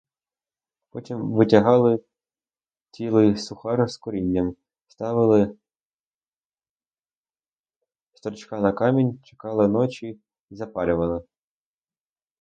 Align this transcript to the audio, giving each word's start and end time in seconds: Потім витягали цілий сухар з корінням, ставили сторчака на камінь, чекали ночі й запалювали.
Потім 0.89 1.31
витягали 1.31 2.03
цілий 2.91 3.37
сухар 3.37 3.89
з 3.89 3.97
корінням, 3.97 4.55
ставили 4.87 5.57
сторчака 8.13 8.59
на 8.59 8.71
камінь, 8.73 9.19
чекали 9.23 9.67
ночі 9.67 10.07
й 10.49 10.55
запалювали. 10.55 11.23